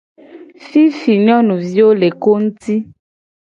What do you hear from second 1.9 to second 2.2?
le